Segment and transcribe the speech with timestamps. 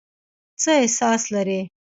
[0.61, 1.61] څه احساس لرئ؟